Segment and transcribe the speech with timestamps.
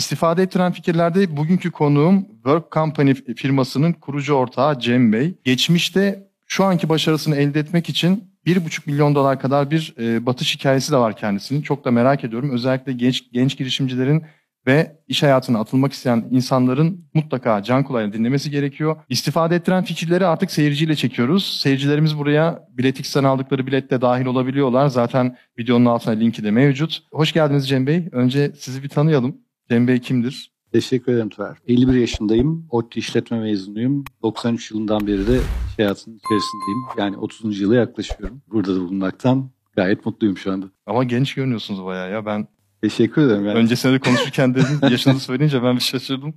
[0.00, 5.34] İstifade ettiren fikirlerde bugünkü konuğum Work Company firmasının kurucu ortağı Cem Bey.
[5.44, 10.92] Geçmişte şu anki başarısını elde etmek için 1,5 milyon dolar kadar bir e, batış hikayesi
[10.92, 11.62] de var kendisinin.
[11.62, 12.50] Çok da merak ediyorum.
[12.50, 14.22] Özellikle genç genç girişimcilerin
[14.66, 18.96] ve iş hayatına atılmak isteyen insanların mutlaka can kulağıyla dinlemesi gerekiyor.
[19.08, 21.60] İstifade ettiren fikirleri artık seyirciyle çekiyoruz.
[21.62, 24.88] Seyircilerimiz buraya Biletix'ten aldıkları biletle dahil olabiliyorlar.
[24.88, 27.02] Zaten videonun altına linki de mevcut.
[27.12, 28.08] Hoş geldiniz Cem Bey.
[28.12, 29.49] Önce sizi bir tanıyalım.
[29.70, 30.52] Cem Bey kimdir?
[30.72, 31.56] Teşekkür ederim Tüver.
[31.68, 32.66] 51 yaşındayım.
[32.70, 34.04] ODTÜ işletme mezunuyum.
[34.22, 36.80] 93 yılından beri de iş hayatının içerisindeyim.
[36.98, 37.60] Yani 30.
[37.60, 38.42] yıla yaklaşıyorum.
[38.46, 40.66] Burada da bulunmaktan gayet mutluyum şu anda.
[40.86, 42.26] Ama genç görünüyorsunuz bayağı ya.
[42.26, 42.48] Ben
[42.82, 43.46] Teşekkür ederim.
[43.46, 43.58] Yani.
[43.58, 46.34] öncesinde de konuşurken dedim yaşınızı söyleyince ben bir şaşırdım.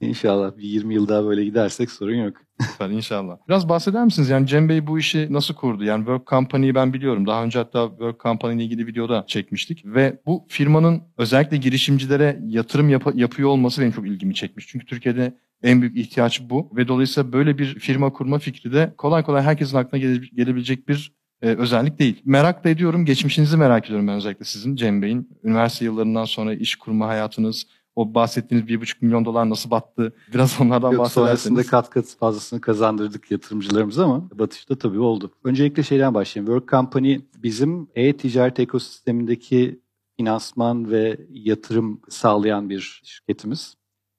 [0.00, 2.36] İnşallah bir 20 yıl daha böyle gidersek sorun yok.
[2.72, 3.36] Süper inşallah.
[3.48, 4.28] Biraz bahseder misiniz?
[4.28, 5.84] Yani Cem Bey bu işi nasıl kurdu?
[5.84, 7.26] Yani Work Company'yi ben biliyorum.
[7.26, 9.84] Daha önce hatta Work Company ile ilgili videoda çekmiştik.
[9.86, 14.66] Ve bu firmanın özellikle girişimcilere yatırım yap- yapıyor olması benim çok ilgimi çekmiş.
[14.68, 16.70] Çünkü Türkiye'de en büyük ihtiyaç bu.
[16.76, 21.12] Ve dolayısıyla böyle bir firma kurma fikri de kolay kolay herkesin aklına gele- gelebilecek bir
[21.42, 22.22] e, özellik değil.
[22.24, 23.04] Merak da ediyorum.
[23.04, 25.28] Geçmişinizi merak ediyorum ben özellikle sizin Cem Bey'in.
[25.44, 27.66] Üniversite yıllarından sonra iş kurma hayatınız,
[27.96, 30.12] o bahsettiğiniz bir buçuk milyon dolar nasıl battı?
[30.34, 31.24] Biraz onlardan Yok, sonrasında
[31.56, 31.70] bahsederseniz.
[31.70, 35.30] kat kat fazlasını kazandırdık yatırımcılarımıza ama batışta tabii oldu.
[35.44, 36.52] Öncelikle şeyden başlayayım.
[36.52, 39.80] Work Company bizim e-ticaret ekosistemindeki
[40.16, 43.76] finansman ve yatırım sağlayan bir şirketimiz.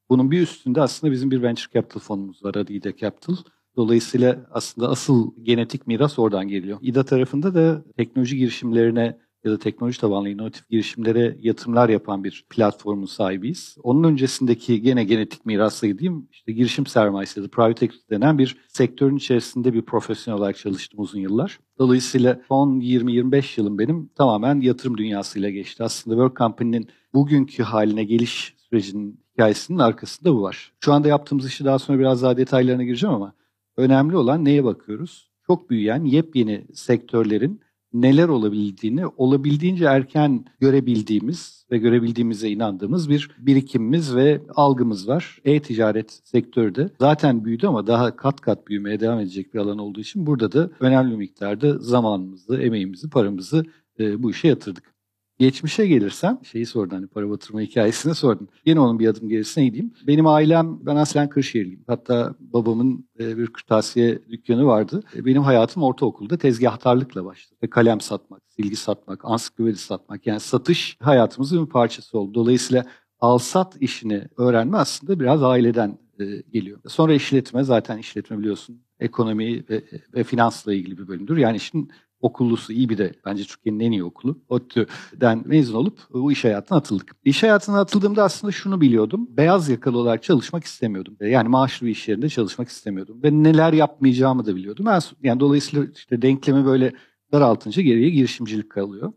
[0.09, 3.36] Bunun bir üstünde aslında bizim bir venture capital fonumuz var Adida Capital.
[3.75, 6.80] Dolayısıyla aslında asıl genetik miras oradan geliyor.
[6.81, 9.17] İDA tarafında da teknoloji girişimlerine
[9.48, 13.78] ya da teknoloji tabanlı inovatif girişimlere yatırımlar yapan bir platformun sahibiyiz.
[13.84, 18.58] Onun öncesindeki gene genetik mirasla diyeyim işte girişim sermayesi ya da private equity denen bir
[18.68, 21.59] sektörün içerisinde bir profesyonel olarak çalıştım uzun yıllar.
[21.80, 25.84] Dolayısıyla son 20-25 yılım benim tamamen yatırım dünyasıyla geçti.
[25.84, 30.73] Aslında Work Company'nin bugünkü haline geliş sürecinin hikayesinin arkasında bu var.
[30.80, 33.34] Şu anda yaptığımız işi daha sonra biraz daha detaylarına gireceğim ama
[33.78, 35.31] önemli olan neye bakıyoruz?
[35.48, 37.62] Çok büyüyen yepyeni sektörlerin
[37.94, 45.38] neler olabildiğini olabildiğince erken görebildiğimiz ve görebildiğimize inandığımız bir birikimimiz ve algımız var.
[45.46, 50.00] E-ticaret sektörü de zaten büyüdü ama daha kat kat büyümeye devam edecek bir alan olduğu
[50.00, 53.66] için burada da önemli miktarda zamanımızı, emeğimizi, paramızı
[54.00, 54.97] e, bu işe yatırdık.
[55.40, 58.50] Geçmişe gelirsem, şeyi sordun hani para batırma hikayesini sordun.
[58.66, 59.94] Yine onun bir adım gerisine gideyim.
[60.08, 61.84] Benim ailem, ben aslen Kırşehirliyim.
[61.88, 65.03] Hatta babamın e, bir kırtasiye dükkanı vardı.
[65.16, 67.59] E, Benim hayatım ortaokulda tezgahtarlıkla başladı.
[67.64, 70.28] Ve Kalem satmak, silgi satmak, ansiklopedi satmak.
[70.28, 72.34] Yani satış hayatımızın bir parçası oldu.
[72.34, 72.86] Dolayısıyla
[73.19, 76.80] al-sat işini öğrenme aslında biraz aileden e, geliyor.
[76.88, 79.84] Sonra işletme, zaten işletme biliyorsun ekonomi ve,
[80.14, 81.38] ve finansla ilgili bir bölümdür.
[81.38, 84.39] Yani işin okullusu iyi bir de bence Türkiye'nin en iyi okulu.
[84.50, 87.16] ODTÜ'den mezun olup bu iş hayatına atıldık.
[87.25, 89.28] İş hayatına atıldığımda aslında şunu biliyordum.
[89.29, 91.17] Beyaz yakalı olarak çalışmak istemiyordum.
[91.22, 93.23] Yani maaşlı bir iş yerinde çalışmak istemiyordum.
[93.23, 94.85] Ve neler yapmayacağımı da biliyordum.
[95.23, 96.94] Yani dolayısıyla işte denklemi böyle
[97.31, 99.13] daraltınca geriye girişimcilik kalıyor.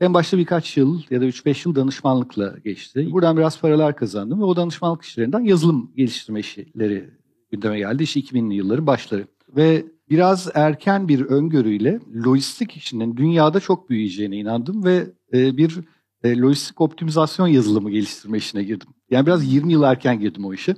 [0.00, 3.08] En başta birkaç yıl ya da 3-5 yıl danışmanlıkla geçti.
[3.12, 7.10] Buradan biraz paralar kazandım ve o danışmanlık işlerinden yazılım geliştirme işleri
[7.50, 8.02] gündeme geldi.
[8.02, 9.26] İşte 2000'li yılların başları.
[9.56, 15.80] Ve biraz erken bir öngörüyle lojistik işinin dünyada çok büyüyeceğine inandım ve e, bir
[16.24, 18.88] e, lojistik optimizasyon yazılımı geliştirme işine girdim.
[19.10, 20.74] Yani biraz 20 yıl erken girdim o işe.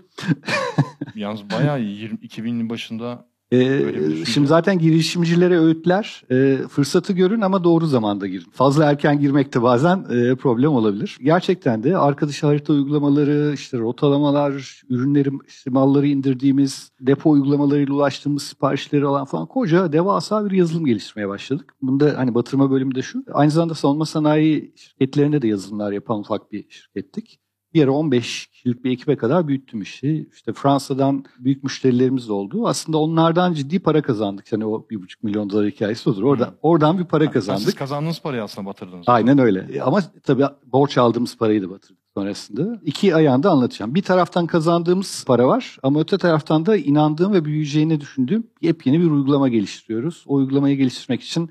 [1.15, 2.01] Yalnız bayağı iyi.
[2.01, 8.51] 20, 2000'in başında Ee, şimdi zaten girişimcilere öğütler e, fırsatı görün ama doğru zamanda girin.
[8.53, 11.19] Fazla erken girmek de bazen e, problem olabilir.
[11.23, 19.07] Gerçekten de arkadaş harita uygulamaları, işte rotalamalar, ürünlerin işte malları indirdiğimiz, depo uygulamalarıyla ulaştığımız siparişleri
[19.07, 21.75] alan falan koca devasa bir yazılım geliştirmeye başladık.
[21.83, 23.25] Bunda hani batırma bölümü de şu.
[23.33, 27.39] Aynı zamanda savunma sanayi şirketlerinde de yazılımlar yapan ufak bir şirkettik.
[27.75, 30.29] Bir ara 15 kişilik bir ekibe kadar büyüttüm işi.
[30.35, 32.67] İşte Fransa'dan büyük müşterilerimiz oldu.
[32.69, 34.53] Aslında onlardan ciddi para kazandık.
[34.53, 36.23] Yani o bir buçuk milyon dolar hikayesi odur.
[36.23, 36.55] Oradan, Hı.
[36.63, 37.79] oradan bir para Yani Siz kazandık.
[37.79, 39.05] kazandığınız parayı aslında batırdınız.
[39.09, 39.67] Aynen öyle.
[39.73, 42.81] E, Ama tabii borç aldığımız parayı da batırdık sonrasında.
[42.85, 43.95] İki ayağında anlatacağım.
[43.95, 49.11] Bir taraftan kazandığımız para var ama öte taraftan da inandığım ve büyüyeceğini düşündüğüm yepyeni bir
[49.11, 50.25] uygulama geliştiriyoruz.
[50.27, 51.51] O uygulamayı geliştirmek için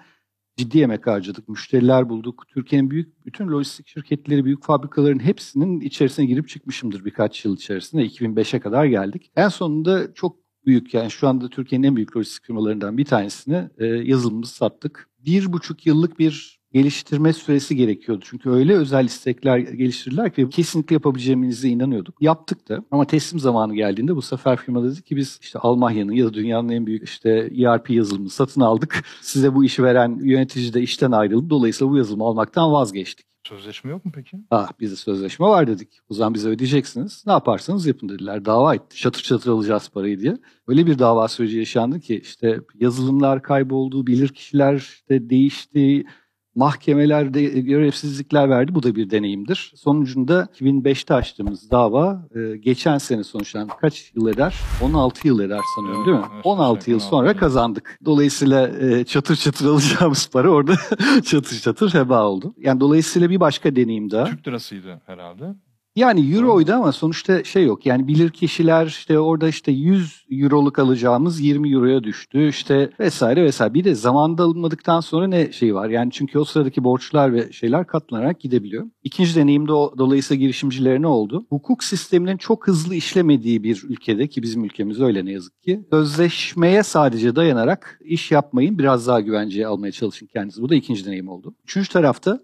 [0.57, 1.49] ciddi emek harcadık.
[1.49, 2.43] Müşteriler bulduk.
[2.47, 8.05] Türkiye'nin büyük bütün lojistik şirketleri, büyük fabrikaların hepsinin içerisine girip çıkmışımdır birkaç yıl içerisinde.
[8.05, 9.31] 2005'e kadar geldik.
[9.35, 13.85] En sonunda çok büyük yani şu anda Türkiye'nin en büyük lojistik firmalarından bir tanesini e,
[13.85, 15.09] yazılımımızı sattık.
[15.19, 18.25] Bir buçuk yıllık bir geliştirme süresi gerekiyordu.
[18.27, 22.21] Çünkü öyle özel istekler geliştirdiler ki kesinlikle yapabileceğimize inanıyorduk.
[22.21, 26.25] Yaptık da ama teslim zamanı geldiğinde bu sefer firma dedi ki biz işte Almanya'nın ya
[26.25, 29.03] da dünyanın en büyük işte ERP yazılımını satın aldık.
[29.21, 31.49] Size bu işi veren yönetici de işten ayrıldı.
[31.49, 33.31] Dolayısıyla bu yazılımı almaktan vazgeçtik.
[33.47, 34.37] Sözleşme yok mu peki?
[34.51, 35.99] Ah bizde sözleşme var dedik.
[36.09, 37.23] O zaman bize ödeyeceksiniz.
[37.27, 38.45] Ne yaparsanız yapın dediler.
[38.45, 38.97] Dava etti.
[38.97, 40.37] Çatır çatır alacağız parayı diye.
[40.67, 46.05] Öyle bir dava süreci yaşandı ki işte yazılımlar kayboldu, bilir kişiler işte değişti,
[46.55, 48.75] mahkemelerde görevsizlikler verdi.
[48.75, 49.73] Bu da bir deneyimdir.
[49.75, 53.73] Sonucunda 2005'te açtığımız dava e, geçen sene sonuçlandı.
[53.81, 54.55] Kaç yıl eder?
[54.83, 56.23] 16 yıl eder sanıyorum değil mi?
[56.33, 57.99] Evet, 16 yıl 16 sonra kazandık.
[58.05, 60.73] Dolayısıyla e, çatır çatır alacağımız para orada
[61.25, 62.53] çatır çatır heba oldu.
[62.57, 64.25] Yani dolayısıyla bir başka deneyim daha.
[64.25, 65.55] Türk lirasıydı herhalde.
[65.95, 67.85] Yani euroydu ama sonuçta şey yok.
[67.85, 73.73] Yani bilir kişiler işte orada işte 100 euroluk alacağımız 20 euroya düştü işte vesaire vesaire.
[73.73, 75.89] Bir de zamanda alınmadıktan sonra ne şey var?
[75.89, 78.85] Yani çünkü o sıradaki borçlar ve şeyler katlanarak gidebiliyor.
[79.03, 81.45] İkinci deneyimde o dolayısıyla girişimcilere ne oldu?
[81.49, 85.85] Hukuk sisteminin çok hızlı işlemediği bir ülkede ki bizim ülkemiz öyle ne yazık ki.
[85.91, 90.61] Sözleşmeye sadece dayanarak iş yapmayın biraz daha güvenceye almaya çalışın kendinizi.
[90.61, 91.55] Bu da ikinci deneyim oldu.
[91.63, 92.39] Üçüncü tarafta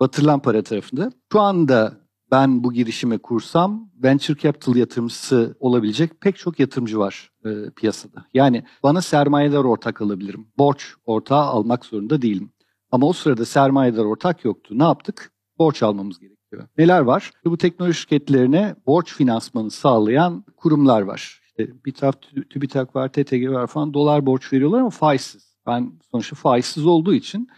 [0.00, 6.60] batırılan para tarafında şu anda ben bu girişimi kursam venture capital yatırımcısı olabilecek pek çok
[6.60, 8.24] yatırımcı var e, piyasada.
[8.34, 10.48] Yani bana sermayedar ortak alabilirim.
[10.58, 12.52] Borç ortağı almak zorunda değilim.
[12.92, 14.78] Ama o sırada sermayedar ortak yoktu.
[14.78, 15.32] Ne yaptık?
[15.58, 16.68] Borç almamız gerekiyor.
[16.78, 17.30] Neler var?
[17.44, 21.40] Bu teknoloji şirketlerine borç finansmanı sağlayan kurumlar var.
[21.46, 25.58] İşte BİTAP, TÜBİTAK var, TTG var falan dolar borç veriyorlar ama faizsiz.
[25.66, 27.48] Ben sonuçta faizsiz olduğu için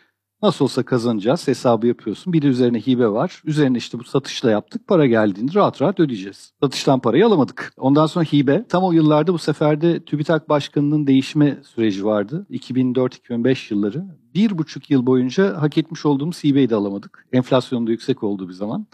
[0.43, 2.33] Nasıl olsa kazanacağız hesabı yapıyorsun.
[2.33, 3.43] Bir de üzerine hibe var.
[3.45, 4.87] Üzerine işte bu satışla yaptık.
[4.87, 6.53] Para geldiğinde rahat rahat ödeyeceğiz.
[6.63, 7.73] Satıştan parayı alamadık.
[7.77, 8.65] Ondan sonra hibe.
[8.69, 12.47] Tam o yıllarda bu sefer de TÜBİTAK Başkanı'nın değişme süreci vardı.
[12.51, 14.05] 2004-2005 yılları.
[14.35, 17.27] Bir buçuk yıl boyunca hak etmiş olduğumuz hibeyi de alamadık.
[17.33, 18.87] Enflasyon da yüksek olduğu bir zaman.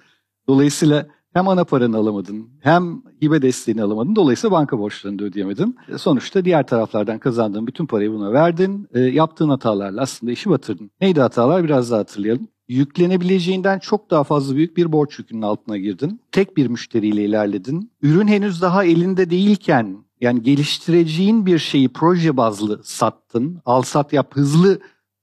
[0.49, 4.17] Dolayısıyla hem ana paranı alamadın hem hibe desteğini alamadın.
[4.17, 5.77] Dolayısıyla banka borçlarını da ödeyemedin.
[5.89, 8.89] E, sonuçta diğer taraflardan kazandığın bütün parayı buna verdin.
[8.95, 10.91] E, yaptığın hatalarla aslında işi batırdın.
[11.01, 12.49] Neydi hatalar biraz daha hatırlayalım.
[12.69, 16.21] Yüklenebileceğinden çok daha fazla büyük bir borç yükünün altına girdin.
[16.33, 17.91] Tek bir müşteriyle ilerledin.
[18.03, 23.63] Ürün henüz daha elinde değilken yani geliştireceğin bir şeyi proje bazlı sattın.
[23.65, 24.81] Al sat yap hızlı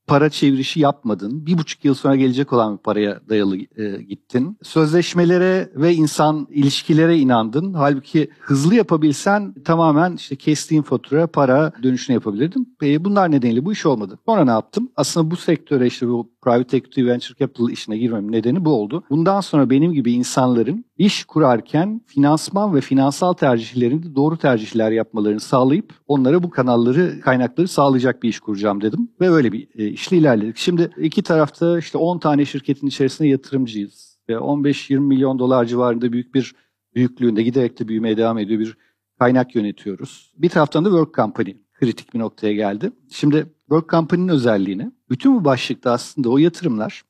[0.07, 1.45] para çevirişi yapmadın.
[1.45, 4.57] Bir buçuk yıl sonra gelecek olan bir paraya dayalı e, gittin.
[4.63, 7.73] Sözleşmelere ve insan ilişkilere inandın.
[7.73, 12.77] Halbuki hızlı yapabilsen tamamen işte kestiğin fatura, para dönüşünü yapabilirdin.
[12.83, 14.19] E, bunlar nedeniyle bu iş olmadı.
[14.25, 14.89] Sonra ne yaptım?
[14.95, 19.03] Aslında bu sektöre işte bu private equity venture capital işine girmemin nedeni bu oldu.
[19.09, 25.93] Bundan sonra benim gibi insanların iş kurarken finansman ve finansal tercihlerinde doğru tercihler yapmalarını sağlayıp
[26.07, 29.09] onlara bu kanalları, kaynakları sağlayacak bir iş kuracağım dedim.
[29.21, 30.57] Ve öyle bir e, işle ilerledik.
[30.57, 34.17] Şimdi iki tarafta işte 10 tane şirketin içerisinde yatırımcıyız.
[34.29, 36.55] 15-20 milyon dolar civarında büyük bir
[36.95, 38.77] büyüklüğünde giderek de büyümeye devam ediyor bir
[39.19, 40.33] kaynak yönetiyoruz.
[40.37, 42.91] Bir taraftan da Work Company kritik bir noktaya geldi.
[43.09, 47.03] Şimdi Work Company'nin özelliğini, bütün bu başlıkta aslında o yatırımlar,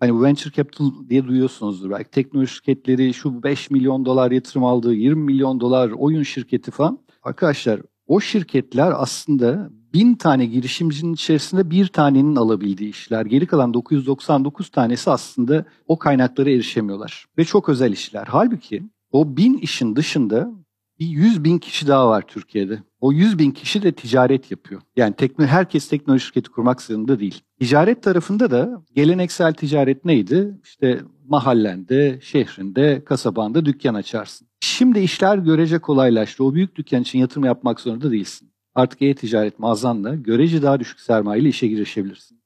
[0.00, 5.24] hani venture capital diye duyuyorsunuzdur belki teknoloji şirketleri şu 5 milyon dolar yatırım aldığı 20
[5.24, 6.98] milyon dolar oyun şirketi falan.
[7.22, 13.26] Arkadaşlar o şirketler aslında bin tane girişimcinin içerisinde bir tanenin alabildiği işler.
[13.26, 17.26] Geri kalan 999 tanesi aslında o kaynaklara erişemiyorlar.
[17.38, 18.26] Ve çok özel işler.
[18.30, 20.50] Halbuki o bin işin dışında
[20.98, 22.82] bir 100 bin kişi daha var Türkiye'de.
[23.00, 24.80] O 100 bin kişi de ticaret yapıyor.
[24.96, 27.42] Yani tekno, herkes teknoloji şirketi kurmak zorunda değil.
[27.60, 30.60] Ticaret tarafında da geleneksel ticaret neydi?
[30.64, 34.49] İşte mahallende, şehrinde, kasabanda dükkan açarsın.
[34.60, 36.44] Şimdi işler görece kolaylaştı.
[36.44, 38.52] O büyük dükkan için yatırım yapmak zorunda değilsin.
[38.74, 42.40] Artık e-ticaret mağazanla görece daha düşük sermayeyle işe girişebilirsin.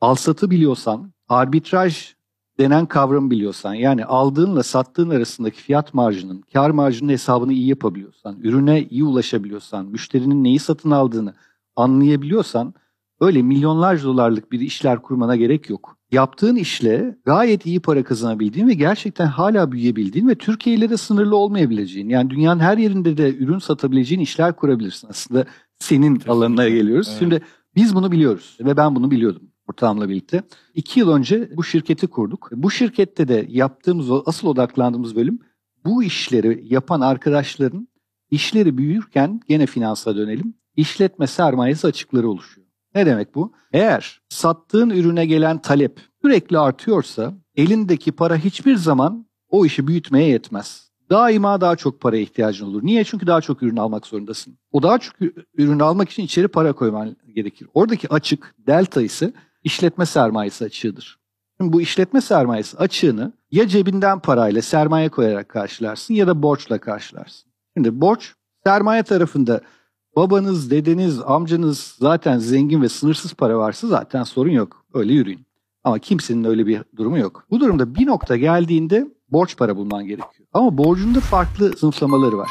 [0.00, 2.14] Alsatı biliyorsan, arbitraj
[2.58, 8.82] denen kavramı biliyorsan, yani aldığınla sattığın arasındaki fiyat marjının, kar marjının hesabını iyi yapabiliyorsan, ürüne
[8.82, 11.34] iyi ulaşabiliyorsan, müşterinin neyi satın aldığını
[11.76, 12.74] anlayabiliyorsan,
[13.20, 15.97] öyle milyonlarca dolarlık bir işler kurmana gerek yok.
[16.12, 21.36] Yaptığın işle gayet iyi para kazanabildiğin ve gerçekten hala büyüyebildiğin ve Türkiye ile de sınırlı
[21.36, 25.08] olmayabileceğin, yani dünyanın her yerinde de ürün satabileceğin işler kurabilirsin.
[25.08, 25.44] Aslında
[25.78, 26.32] senin Kesinlikle.
[26.32, 27.08] alanına geliyoruz.
[27.10, 27.18] Evet.
[27.18, 27.42] Şimdi
[27.76, 30.42] biz bunu biliyoruz ve ben bunu biliyordum ortağımla birlikte.
[30.74, 32.48] İki yıl önce bu şirketi kurduk.
[32.52, 35.38] Bu şirkette de yaptığımız, asıl odaklandığımız bölüm
[35.84, 37.88] bu işleri yapan arkadaşların
[38.30, 40.54] işleri büyürken gene finansa dönelim.
[40.76, 42.67] İşletme sermayesi açıkları oluşuyor.
[42.94, 43.52] Ne demek bu?
[43.72, 50.88] Eğer sattığın ürüne gelen talep sürekli artıyorsa elindeki para hiçbir zaman o işi büyütmeye yetmez.
[51.10, 52.80] Daima daha çok paraya ihtiyacın olur.
[52.82, 53.04] Niye?
[53.04, 54.58] Çünkü daha çok ürün almak zorundasın.
[54.72, 55.14] O daha çok
[55.54, 57.68] ürün almak için içeri para koyman gerekir.
[57.74, 59.32] Oradaki açık, delta ise
[59.64, 61.18] işletme sermayesi açığıdır.
[61.60, 67.50] Şimdi bu işletme sermayesi açığını ya cebinden parayla sermaye koyarak karşılarsın ya da borçla karşılarsın.
[67.76, 69.60] Şimdi borç sermaye tarafında
[70.18, 74.84] babanız, dedeniz, amcanız zaten zengin ve sınırsız para varsa zaten sorun yok.
[74.94, 75.46] Öyle yürüyün.
[75.84, 77.46] Ama kimsenin öyle bir durumu yok.
[77.50, 80.48] Bu durumda bir nokta geldiğinde borç para bulman gerekiyor.
[80.52, 82.50] Ama borcunda farklı sınıflamaları var.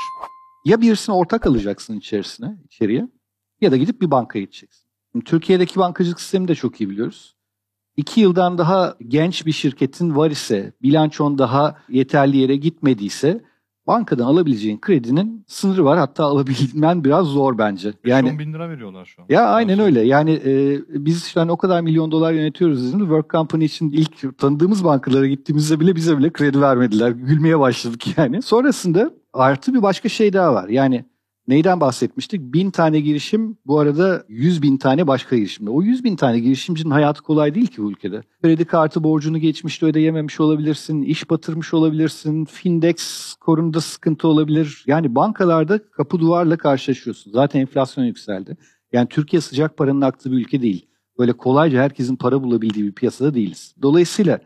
[0.66, 3.08] Ya birisini ortak alacaksın içerisine, içeriye
[3.62, 4.88] ya da gidip bir bankaya gideceksin.
[5.12, 7.36] Şimdi Türkiye'deki bankacılık sistemi de çok iyi biliyoruz.
[7.98, 13.44] İki yıldan daha genç bir şirketin var ise, bilançon daha yeterli yere gitmediyse
[13.88, 15.98] bankadan alabileceğin kredinin sınırı var.
[15.98, 17.94] Hatta alabilmen biraz zor bence.
[18.06, 19.26] Yani 10 bin lira veriyorlar şu an.
[19.30, 20.02] Ya aynen öyle.
[20.02, 23.00] Yani e, biz işte hani o kadar milyon dolar yönetiyoruz dedim.
[23.00, 27.12] Work Company için ilk tanıdığımız bankalara gittiğimizde bile bize bile kredi vermediler.
[27.12, 28.42] Gülmeye başladık yani.
[28.42, 30.70] Sonrasında artı bir başka şey daha var.
[30.70, 31.06] Yani
[31.48, 32.42] Neyden bahsetmiştik?
[32.42, 35.70] Bin tane girişim bu arada yüz bin tane başka girişimde.
[35.70, 38.22] O yüz bin tane girişimcinin hayatı kolay değil ki bu ülkede.
[38.42, 44.84] Kredi kartı borcunu geçmişte ödeyememiş olabilirsin, iş batırmış olabilirsin, Findex korunda sıkıntı olabilir.
[44.88, 47.32] Yani bankalarda kapı duvarla karşılaşıyorsun.
[47.32, 48.58] Zaten enflasyon yükseldi.
[48.92, 50.86] Yani Türkiye sıcak paranın aktığı bir ülke değil.
[51.20, 53.76] Böyle kolayca herkesin para bulabildiği bir piyasada değiliz.
[53.82, 54.40] Dolayısıyla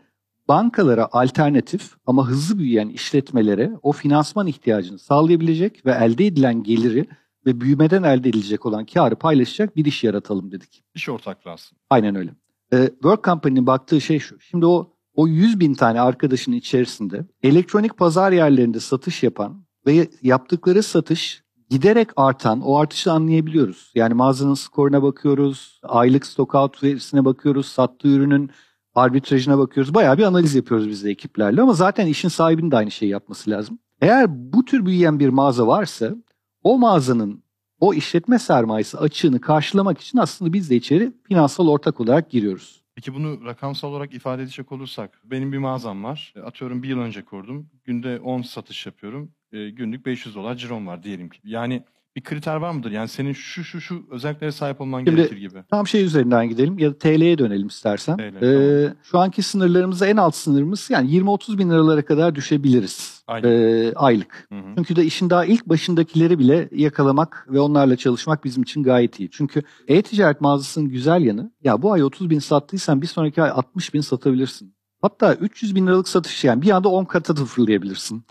[0.48, 7.06] bankalara alternatif ama hızlı büyüyen işletmelere o finansman ihtiyacını sağlayabilecek ve elde edilen geliri
[7.46, 10.84] ve büyümeden elde edilecek olan karı paylaşacak bir iş yaratalım dedik.
[10.94, 11.80] İş ortaklığı aslında.
[11.90, 12.30] Aynen öyle.
[12.72, 14.40] Ee, Work Company'nin baktığı şey şu.
[14.40, 20.82] Şimdi o o 100 bin tane arkadaşın içerisinde elektronik pazar yerlerinde satış yapan ve yaptıkları
[20.82, 23.92] satış giderek artan, o artışı anlayabiliyoruz.
[23.94, 28.50] Yani mağazanın skoruna bakıyoruz, aylık stokout verisine bakıyoruz, sattığı ürünün
[28.94, 29.94] arbitrajına bakıyoruz.
[29.94, 33.50] Bayağı bir analiz yapıyoruz biz de ekiplerle ama zaten işin sahibinin de aynı şeyi yapması
[33.50, 33.78] lazım.
[34.00, 36.14] Eğer bu tür büyüyen bir mağaza varsa
[36.62, 37.42] o mağazanın
[37.80, 42.82] o işletme sermayesi açığını karşılamak için aslında biz de içeri finansal ortak olarak giriyoruz.
[42.94, 46.34] Peki bunu rakamsal olarak ifade edecek olursak, benim bir mağazam var.
[46.44, 47.70] Atıyorum bir yıl önce kurdum.
[47.84, 49.32] Günde 10 satış yapıyorum.
[49.52, 51.38] E, günlük 500 dolar cirom var diyelim ki.
[51.44, 51.84] Yani
[52.16, 52.90] bir kriter var mıdır?
[52.90, 55.62] Yani senin şu şu şu özelliklere sahip olman Şimdi, gerekir gibi.
[55.70, 58.16] Tam şey üzerinden gidelim ya da TL'ye dönelim istersen.
[58.16, 58.96] TL, ee, tamam.
[59.02, 63.24] Şu anki sınırlarımızda en alt sınırımız yani 20-30 bin liralara kadar düşebiliriz.
[63.44, 64.46] Ee, aylık.
[64.52, 64.74] Hı hı.
[64.76, 69.30] Çünkü de işin daha ilk başındakileri bile yakalamak ve onlarla çalışmak bizim için gayet iyi.
[69.30, 73.94] Çünkü e-ticaret mağazasının güzel yanı ya bu ay 30 bin sattıysan bir sonraki ay 60
[73.94, 74.74] bin satabilirsin.
[75.02, 78.24] Hatta 300 bin liralık satış yani bir anda 10 kata da fırlayabilirsin.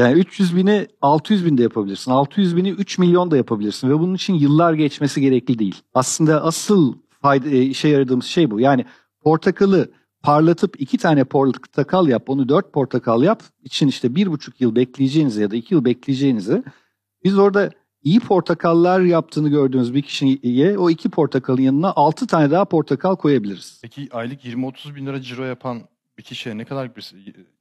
[0.00, 2.10] Yani 300 bini 600 bin de yapabilirsin.
[2.10, 3.90] 600 bini 3 milyon da yapabilirsin.
[3.90, 5.82] Ve bunun için yıllar geçmesi gerekli değil.
[5.94, 8.60] Aslında asıl fayda, e, işe yaradığımız şey bu.
[8.60, 8.84] Yani
[9.20, 9.90] portakalı
[10.22, 13.42] parlatıp iki tane portakal yap, onu dört portakal yap.
[13.64, 16.62] için işte bir buçuk yıl bekleyeceğinize ya da iki yıl bekleyeceğinize
[17.24, 17.70] biz orada
[18.02, 23.78] iyi portakallar yaptığını gördüğümüz bir kişiye o iki portakalın yanına altı tane daha portakal koyabiliriz.
[23.82, 25.82] Peki aylık 20-30 bin lira ciro yapan
[26.20, 27.12] bir kişiye ne kadar bir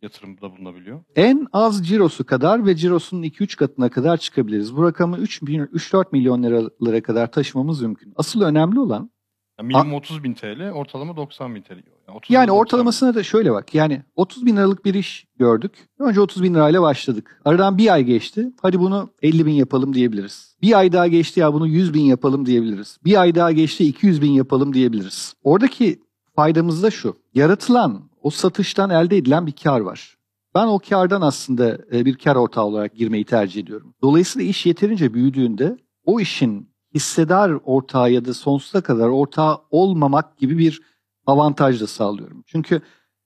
[0.02, 1.04] yatırımda bulunabiliyor?
[1.16, 4.76] En az cirosu kadar ve cirosunun 2-3 katına kadar çıkabiliriz.
[4.78, 8.14] Bu rakamı 3-4 milyon liralara kadar taşımamız mümkün.
[8.16, 9.12] Asıl önemli olan
[9.60, 11.72] yani minimum 30 bin TL, ortalama 90 bin TL.
[11.72, 13.76] Yani, yani ortalamasına da şöyle bak.
[13.76, 15.90] Yani 30 bin liralık bir iş gördük.
[16.00, 17.42] Önce 30 bin lirayla başladık.
[17.46, 18.52] Aradan bir ay geçti.
[18.62, 20.56] Hadi bunu 50 bin yapalım diyebiliriz.
[20.62, 22.98] Bir ay daha geçti ya bunu 100 bin yapalım diyebiliriz.
[23.06, 25.34] Bir ay daha geçti 200 bin yapalım diyebiliriz.
[25.44, 26.00] Oradaki
[26.36, 27.16] faydamız da şu.
[27.34, 30.18] Yaratılan o satıştan elde edilen bir kar var.
[30.56, 33.94] Ben o kardan aslında e, bir kar ortağı olarak girmeyi tercih ediyorum.
[34.02, 40.58] Dolayısıyla iş yeterince büyüdüğünde o işin hissedar ortağı ya da sonsuza kadar ortağı olmamak gibi
[40.58, 40.82] bir
[41.26, 42.44] avantaj da sağlıyorum.
[42.48, 42.82] Çünkü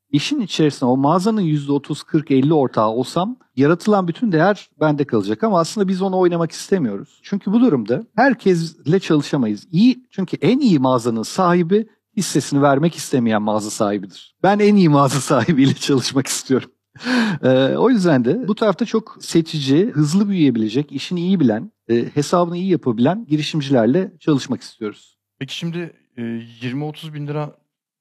[0.09, 5.59] işin içerisinde o mağazanın %30, 40, 50 ortağı olsam yaratılan bütün değer bende kalacak ama
[5.59, 7.19] aslında biz onu oynamak istemiyoruz.
[7.23, 9.67] Çünkü bu durumda herkesle çalışamayız.
[9.71, 14.35] İyi çünkü en iyi mağazanın sahibi hissesini vermek istemeyen mağaza sahibidir.
[14.43, 16.71] Ben en iyi mağaza sahibiyle çalışmak istiyorum.
[17.43, 22.57] ee, o yüzden de bu tarafta çok seçici, hızlı büyüyebilecek, işini iyi bilen, e, hesabını
[22.57, 25.17] iyi yapabilen girişimcilerle çalışmak istiyoruz.
[25.39, 27.55] Peki şimdi e, 20-30 bin lira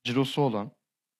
[0.05, 0.71] cirosu olan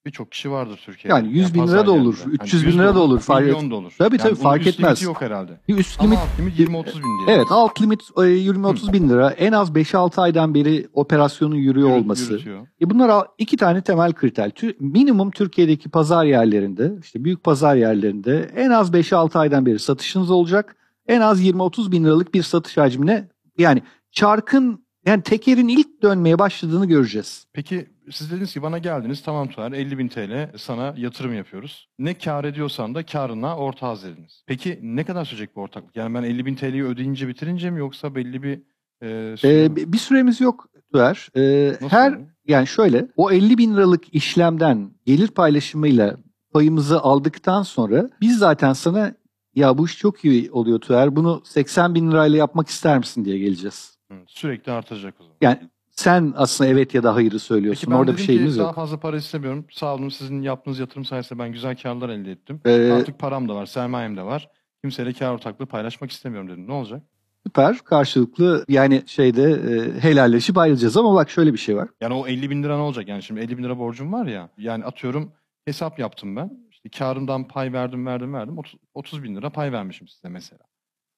[0.07, 1.17] Birçok kişi vardır Türkiye'de.
[1.17, 2.35] Yani 100 bin lira da olur, yerinde.
[2.35, 3.21] 300 yani bin lira da olur.
[3.21, 3.93] Fark milyon da olur.
[3.99, 5.03] Tabii tabii yani fark etmez.
[5.03, 5.61] yok herhalde.
[5.69, 7.37] Bir üst limit, Ama alt limit 20-30 bin diye.
[7.37, 9.31] Evet alt limit 20-30 e, bin lira.
[9.31, 12.33] En az 5-6 aydan beri operasyonun yürüyor Yürü, olması.
[12.33, 12.67] Yürütüyor.
[12.81, 14.53] E bunlar iki tane temel kriter.
[14.81, 20.77] Minimum Türkiye'deki pazar yerlerinde, işte büyük pazar yerlerinde en az 5-6 aydan beri satışınız olacak.
[21.09, 23.29] En az 20-30 bin liralık bir satış hacmine
[23.59, 23.83] yani
[24.13, 27.47] çarkın yani tekerin ilk dönmeye başladığını göreceğiz.
[27.53, 31.89] Peki siz dediniz ki bana geldiniz tamam Tuğer 50 bin TL sana yatırım yapıyoruz.
[31.99, 34.45] Ne kar ediyorsan da karına ortağız dediniz.
[34.47, 35.97] Peki ne kadar sürecek bu ortaklık?
[35.97, 38.63] Yani ben 50 bin TL'yi ödeyince bitirince mi yoksa belli bir
[39.03, 41.29] e, süre ee, Bir süremiz yok Tuğer.
[41.37, 42.27] Ee, her yani?
[42.47, 46.17] yani şöyle o 50 bin liralık işlemden gelir paylaşımıyla
[46.53, 49.15] payımızı aldıktan sonra biz zaten sana
[49.55, 53.39] ya bu iş çok iyi oluyor Tuğer bunu 80 bin lirayla yapmak ister misin diye
[53.39, 53.99] geleceğiz.
[54.27, 55.37] Sürekli artacak o zaman.
[55.41, 55.59] Yani
[55.91, 57.81] sen aslında evet ya da hayırı söylüyorsun.
[57.81, 58.67] Peki ben Orada bir şeyimiz ki yok.
[58.67, 59.67] daha fazla para istemiyorum.
[59.71, 62.61] Sağ olun sizin yaptığınız yatırım sayesinde ben güzel karlar elde ettim.
[62.65, 64.51] Ee, Artık param da var, sermayem de var.
[64.83, 66.69] Kimseyle kar ortaklığı paylaşmak istemiyorum dedim.
[66.69, 67.03] Ne olacak?
[67.47, 71.89] süper karşılıklı yani şeyde e, helalleşip ayrılacağız ama bak şöyle bir şey var.
[72.01, 73.09] Yani o 50 bin lira ne olacak?
[73.09, 74.51] Yani şimdi 50 bin lira borcum var ya.
[74.59, 75.33] Yani atıyorum
[75.65, 76.51] hesap yaptım ben.
[76.71, 78.59] İşte karımdan pay verdim verdim verdim.
[78.59, 80.61] 30, 30 bin lira pay vermişim size mesela.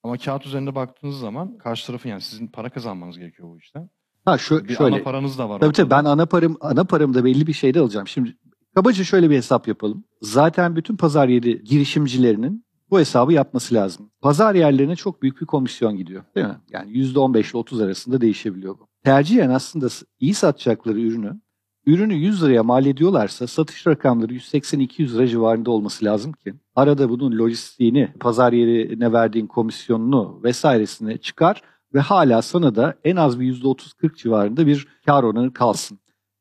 [0.05, 3.91] Ama kağıt üzerinde baktığınız zaman karşı tarafın yani sizin para kazanmanız gerekiyor bu işten.
[4.25, 4.97] Ha şu, Bir şöyle.
[4.97, 5.61] ana paranız da var.
[5.61, 5.99] Tabii tabii ortada.
[6.05, 8.09] ben ana param ana paramda belli bir şeyde alacağım.
[8.09, 8.37] Şimdi
[8.75, 10.05] kabaca şöyle bir hesap yapalım.
[10.23, 14.11] Zaten bütün pazar yeri girişimcilerinin bu hesabı yapması lazım.
[14.21, 16.25] Pazar yerlerine çok büyük bir komisyon gidiyor.
[16.37, 16.57] Değil mi?
[16.71, 18.89] Yani %15 ile 30 arasında değişebiliyor bu.
[19.05, 19.89] Tercihen aslında
[20.21, 21.41] iyi satacakları ürünü
[21.87, 27.39] ürünü 100 liraya mal ediyorlarsa satış rakamları 180-200 lira civarında olması lazım ki arada bunun
[27.39, 31.63] lojistiğini, pazar yerine verdiğin komisyonunu vesairesini çıkar
[31.95, 35.99] ve hala sana da en az bir %30-40 civarında bir kar oranı kalsın.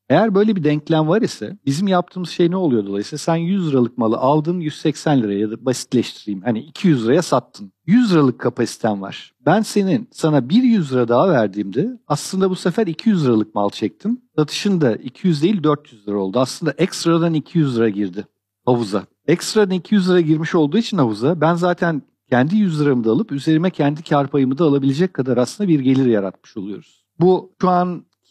[0.09, 3.17] Eğer böyle bir denklem var ise bizim yaptığımız şey ne oluyor dolayısıyla?
[3.17, 7.73] Sen 100 liralık malı aldın 180 liraya ya da basitleştireyim hani 200 liraya sattın.
[7.85, 9.33] 100 liralık kapasiten var.
[9.45, 14.21] Ben senin sana bir 100 lira daha verdiğimde aslında bu sefer 200 liralık mal çektim.
[14.37, 16.39] Satışın da 200 değil 400 lira oldu.
[16.39, 18.25] Aslında ekstradan 200 lira girdi
[18.65, 19.03] havuza.
[19.27, 23.69] Ekstradan 200 lira girmiş olduğu için havuza ben zaten kendi 100 liramı da alıp üzerime
[23.69, 27.05] kendi kar payımı da alabilecek kadar aslında bir gelir yaratmış oluyoruz.
[27.19, 27.69] Bu şu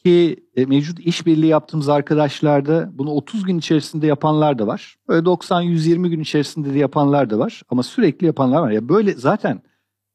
[0.07, 4.97] anki e, mevcut işbirliği yaptığımız arkadaşlarda bunu 30 gün içerisinde yapanlar da var.
[5.09, 7.63] Böyle 90-120 gün içerisinde de yapanlar da var.
[7.71, 8.71] Ama sürekli yapanlar var.
[8.71, 9.63] Ya böyle zaten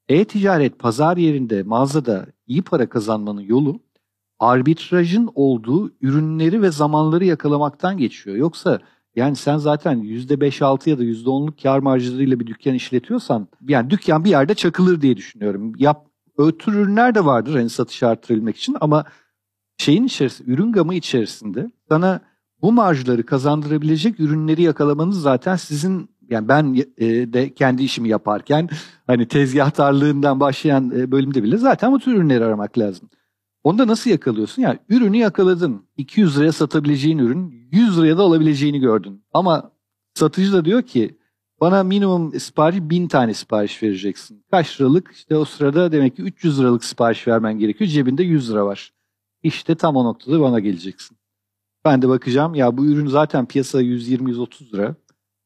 [0.10, 3.80] e-ticaret pazar yerinde mağazada iyi para kazanmanın yolu
[4.40, 8.36] arbitrajın olduğu ürünleri ve zamanları yakalamaktan geçiyor.
[8.36, 8.80] Yoksa
[9.16, 14.30] yani sen zaten %5-6 ya da %10'luk kar marjlarıyla bir dükkan işletiyorsan yani dükkan bir
[14.30, 15.74] yerde çakılır diye düşünüyorum.
[15.78, 19.06] Yap, ötür ürünler de vardır hani satışı arttırabilmek için ama
[19.78, 22.22] şeyin içerisinde, ürün gamı içerisinde sana
[22.62, 28.70] bu marjları kazandırabilecek ürünleri yakalamanız zaten sizin yani ben e, de kendi işimi yaparken
[29.08, 33.10] hani tezgahtarlığından başlayan e, bölümde bile zaten bu tür ürünleri aramak lazım.
[33.64, 34.62] Onu da nasıl yakalıyorsun?
[34.62, 35.86] Yani ürünü yakaladın.
[35.98, 39.24] 200 liraya satabileceğin ürün 100 liraya da alabileceğini gördün.
[39.34, 39.72] Ama
[40.14, 41.18] satıcı da diyor ki
[41.62, 44.46] bana minimum sipariş 1000 tane sipariş vereceksin.
[44.52, 45.12] Kaç liralık?
[45.14, 47.90] İşte o sırada demek ki 300 liralık sipariş vermen gerekiyor.
[47.90, 48.94] Cebinde 100 lira var.
[49.44, 51.18] İşte tam o noktada bana geleceksin.
[51.86, 54.96] Ben de bakacağım ya bu ürün zaten piyasada 120-130 lira.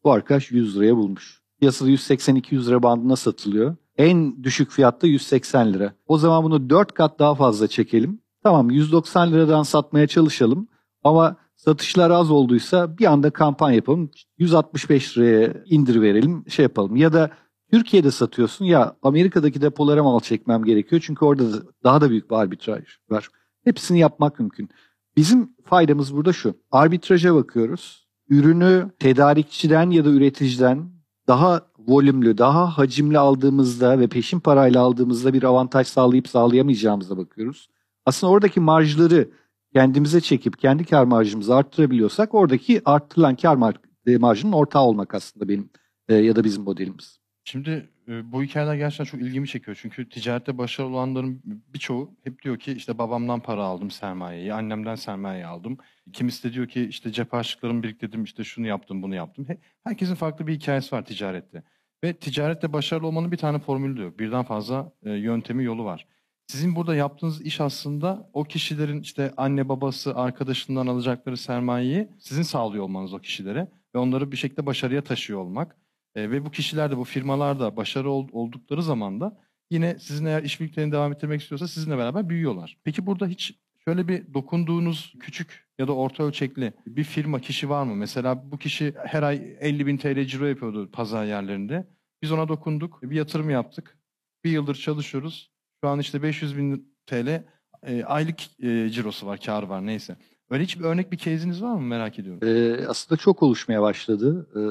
[0.04, 1.42] Bu arkadaş 100 liraya bulmuş.
[1.60, 3.76] Piyasada 180-200 lira bandına satılıyor.
[3.98, 5.94] En düşük fiyatta 180 lira.
[6.08, 8.22] O zaman bunu 4 kat daha fazla çekelim.
[8.44, 10.68] Tamam 190 liradan satmaya çalışalım.
[11.04, 14.12] Ama satışlar az olduysa bir anda kampanya yapalım.
[14.38, 16.96] 165 liraya indir verelim şey yapalım.
[16.96, 17.32] Ya da
[17.72, 21.02] Türkiye'de satıyorsun ya Amerika'daki depolara mal çekmem gerekiyor.
[21.06, 23.30] Çünkü orada da daha da büyük bir arbitraj var.
[23.64, 24.70] Hepsini yapmak mümkün.
[25.18, 26.54] Bizim faydamız burada şu.
[26.72, 28.08] Arbitraja bakıyoruz.
[28.30, 30.92] Ürünü tedarikçiden ya da üreticiden
[31.28, 37.68] daha volümlü, daha hacimli aldığımızda ve peşin parayla aldığımızda bir avantaj sağlayıp sağlayamayacağımıza bakıyoruz.
[38.06, 39.32] Aslında oradaki marjları
[39.74, 45.70] kendimize çekip kendi kar marjımızı arttırabiliyorsak oradaki arttırılan kar mar- marjının ortağı olmak aslında benim
[46.10, 47.20] e, ya da bizim modelimiz.
[47.44, 49.78] Şimdi e, bu hikayeler gerçekten çok ilgimi çekiyor.
[49.82, 51.42] Çünkü ticarette başarılı olanların
[51.74, 55.78] birçoğu hep diyor ki işte babamdan para aldım sermayeyi, annemden sermayeyi aldım.
[56.14, 59.46] Kimisi de diyor ki işte cep harçlıklarımı biriktirdim, işte şunu yaptım, bunu yaptım.
[59.48, 61.64] He- Herkesin farklı bir hikayesi var ticarette.
[62.04, 64.18] Ve ticarette başarılı olmanın bir tane formülü diyor.
[64.20, 66.08] Birden fazla e, yöntemi, yolu var.
[66.48, 72.84] Sizin burada yaptığınız iş aslında o kişilerin işte anne babası, arkadaşından alacakları sermayeyi sizin sağlıyor
[72.84, 75.81] olmanız o kişilere ve onları bir şekilde başarıya taşıyor olmak.
[76.16, 79.38] E, ve bu kişiler de bu firmalar da başarılı ol- oldukları zaman da
[79.72, 82.78] yine sizin eğer işbirliklerini devam ettirmek istiyorsa sizinle beraber büyüyorlar.
[82.84, 87.84] Peki burada hiç şöyle bir dokunduğunuz küçük ya da orta ölçekli bir firma kişi var
[87.84, 87.96] mı?
[87.96, 91.88] Mesela bu kişi her ay 50 bin TL ciro yapıyordu pazar yerlerinde.
[92.22, 93.98] Biz ona dokunduk, bir yatırım yaptık.
[94.44, 95.52] Bir yıldır çalışıyoruz.
[95.84, 97.44] Şu an işte 500 bin TL
[97.84, 100.16] e, aylık e, cirosu var, kar var neyse.
[100.50, 102.48] Öyle hiç bir örnek bir case'iniz var mı merak ediyorum.
[102.48, 104.50] E, aslında çok oluşmaya başladı.
[104.56, 104.62] E,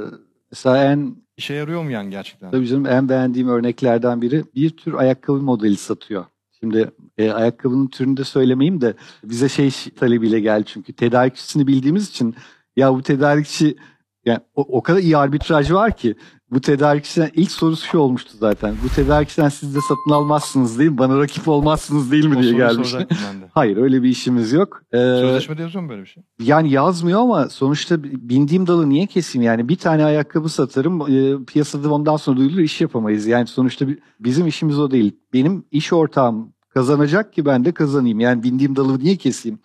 [0.50, 2.50] mesela en İşe yarıyor mu yani gerçekten?
[2.50, 6.24] Tabii canım en beğendiğim örneklerden biri bir tür ayakkabı modeli satıyor.
[6.60, 12.34] Şimdi e, ayakkabının türünü de söylemeyeyim de bize şey talebiyle geldi çünkü tedarikçisini bildiğimiz için
[12.76, 13.76] ya bu tedarikçi
[14.24, 16.14] yani o, o kadar iyi arbitraj var ki
[16.52, 18.74] bu tedarikçiden ilk sorusu şu olmuştu zaten.
[18.84, 20.98] Bu tedarikçiden siz de satın almazsınız değil mi?
[20.98, 22.90] Bana rakip olmazsınız değil mi O diye soruyu gelmişti.
[22.90, 23.44] soracaktım ben de.
[23.54, 24.82] Hayır öyle bir işimiz yok.
[24.92, 26.22] Ee, Sözleşmede yazıyor mu böyle bir şey?
[26.42, 29.46] yani yazmıyor ama sonuçta bindiğim dalı niye keseyim?
[29.46, 33.26] Yani bir tane ayakkabı satarım e, piyasada ondan sonra duyulur iş yapamayız.
[33.26, 35.16] Yani sonuçta bi- bizim işimiz o değil.
[35.32, 38.20] Benim iş ortağım kazanacak ki ben de kazanayım.
[38.20, 39.58] Yani bindiğim dalı niye keseyim?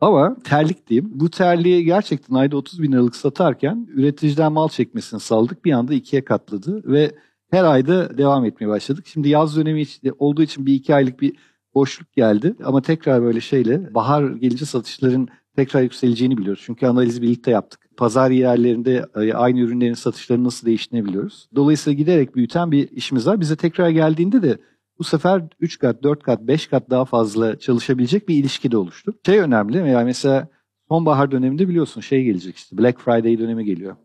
[0.00, 1.10] Ama terlik diyeyim.
[1.14, 5.64] Bu terliği gerçekten ayda 30 bin liralık satarken üreticiden mal çekmesini saldık.
[5.64, 7.12] Bir anda ikiye katladı ve
[7.50, 9.06] her ayda devam etmeye başladık.
[9.06, 9.84] Şimdi yaz dönemi
[10.18, 11.36] olduğu için bir iki aylık bir
[11.74, 12.54] boşluk geldi.
[12.64, 16.62] Ama tekrar böyle şeyle bahar gelince satışların tekrar yükseleceğini biliyoruz.
[16.66, 17.80] Çünkü analizi birlikte yaptık.
[17.96, 21.48] Pazar yerlerinde e, aynı ürünlerin satışları nasıl değiştiğini biliyoruz.
[21.54, 23.40] Dolayısıyla giderek büyüten bir işimiz var.
[23.40, 24.58] Bize tekrar geldiğinde de
[24.98, 29.14] bu sefer 3 kat, 4 kat, 5 kat daha fazla çalışabilecek bir ilişki de oluştu.
[29.26, 30.48] Şey önemli yani mesela
[30.88, 33.96] sonbahar döneminde biliyorsun şey gelecek işte Black Friday dönemi geliyor.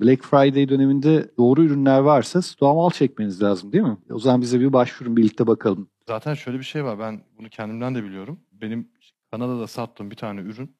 [0.00, 3.96] Black Friday döneminde doğru ürünler varsa stoğa mal çekmeniz lazım değil mi?
[4.10, 5.90] O zaman bize bir başvurun birlikte bakalım.
[6.08, 8.40] Zaten şöyle bir şey var ben bunu kendimden de biliyorum.
[8.52, 8.88] Benim
[9.30, 10.76] Kanada'da sattığım bir tane ürün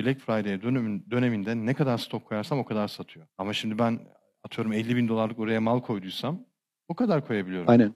[0.00, 3.26] Black Friday dönemin, döneminde ne kadar stok koyarsam o kadar satıyor.
[3.38, 4.00] Ama şimdi ben
[4.44, 6.46] atıyorum 50 bin dolarlık oraya mal koyduysam
[6.88, 7.70] o kadar koyabiliyorum.
[7.70, 7.94] Aynen.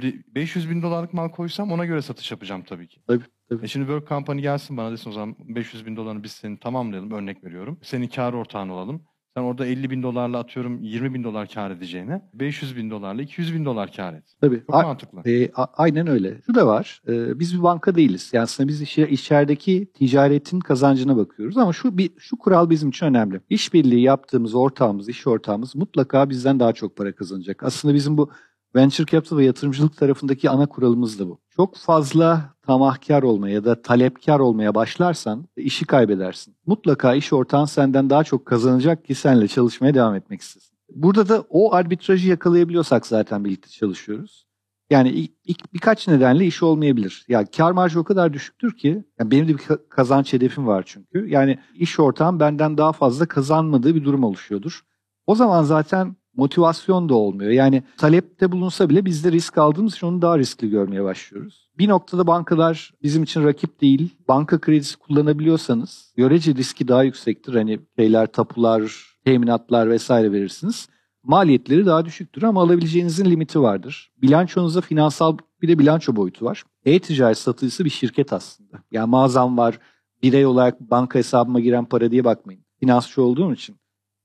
[0.00, 3.00] Şimdi 500 bin dolarlık mal koysam ona göre satış yapacağım tabii ki.
[3.06, 3.64] Tabii, tabii.
[3.64, 7.10] E şimdi Work Company gelsin bana desin o zaman 500 bin dolarını biz senin tamamlayalım
[7.10, 7.78] örnek veriyorum.
[7.82, 9.02] Senin kar ortağın olalım.
[9.36, 13.54] Sen orada 50 bin dolarla atıyorum 20 bin dolar kar edeceğine 500 bin dolarla 200
[13.54, 14.24] bin dolar kar et.
[14.40, 14.62] Tabii.
[14.66, 15.30] Çok A- mantıklı.
[15.30, 16.40] E, a- aynen öyle.
[16.46, 17.02] Şu da var.
[17.08, 18.30] E, biz bir banka değiliz.
[18.32, 23.06] Yani aslında biz işe, içerideki ticaretin kazancına bakıyoruz ama şu bir şu kural bizim için
[23.06, 23.40] önemli.
[23.50, 27.62] İşbirliği yaptığımız ortağımız, iş ortağımız mutlaka bizden daha çok para kazanacak.
[27.62, 28.30] Aslında bizim bu
[28.76, 31.38] venture capital ve yatırımcılık tarafındaki ana kuralımız da bu.
[31.56, 36.56] Çok fazla tamahkar olmaya ya da talepkar olmaya başlarsan işi kaybedersin.
[36.66, 40.74] Mutlaka iş ortağın senden daha çok kazanacak ki senle çalışmaya devam etmek istesin.
[40.94, 44.46] Burada da o arbitrajı yakalayabiliyorsak zaten birlikte çalışıyoruz.
[44.90, 47.24] Yani ilk, ilk birkaç nedenle iş olmayabilir.
[47.28, 51.28] Ya kar marjı o kadar düşüktür ki, yani benim de bir kazanç hedefim var çünkü.
[51.28, 54.84] Yani iş ortağım benden daha fazla kazanmadığı bir durum oluşuyordur.
[55.26, 57.50] O zaman zaten motivasyon da olmuyor.
[57.50, 61.68] Yani talepte bulunsa bile biz de risk aldığımız için onu daha riskli görmeye başlıyoruz.
[61.78, 64.14] Bir noktada bankalar bizim için rakip değil.
[64.28, 67.54] Banka kredisi kullanabiliyorsanız görece riski daha yüksektir.
[67.54, 70.88] Hani şeyler, tapular, teminatlar vesaire verirsiniz.
[71.22, 74.12] Maliyetleri daha düşüktür ama alabileceğinizin limiti vardır.
[74.22, 76.62] Bilançonuzda finansal bir de bilanço boyutu var.
[76.84, 78.82] E-ticaret satıcısı bir şirket aslında.
[78.90, 79.78] Yani mağazam var,
[80.22, 82.64] birey olarak banka hesabıma giren para diye bakmayın.
[82.80, 83.76] Finansçı olduğum için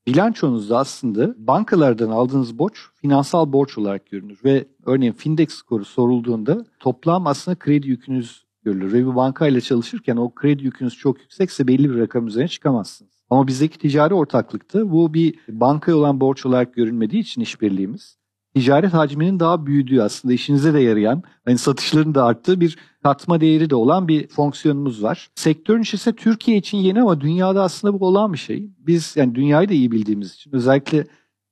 [0.08, 7.28] bilançonuzda aslında bankalardan aldığınız borç finansal borç olarak görünür ve örneğin Findex skoru sorulduğunda toplam
[7.28, 12.00] aslında kredi yükünüz görülür ve bir bankayla çalışırken o kredi yükünüz çok yüksekse belli bir
[12.00, 13.20] rakam üzerine çıkamazsınız.
[13.30, 18.19] Ama bizdeki ticari ortaklıkta bu bir bankaya olan borç olarak görünmediği için işbirliğimiz
[18.56, 23.70] ticaret hacminin daha büyüdüğü aslında işinize de yarayan, hani satışların da arttığı bir katma değeri
[23.70, 25.30] de olan bir fonksiyonumuz var.
[25.36, 28.70] Sektörün ise Türkiye için yeni ama dünyada aslında bu olan bir şey.
[28.78, 31.08] Biz yani dünyayı da iyi bildiğimiz için özellikle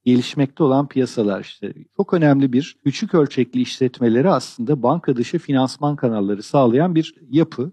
[0.06, 6.44] gelişmekte olan piyasalar işte çok önemli bir küçük ölçekli işletmeleri aslında banka dışı finansman kanalları
[6.44, 7.72] sağlayan bir yapı.